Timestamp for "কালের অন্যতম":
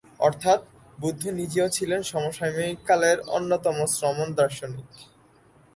2.87-3.77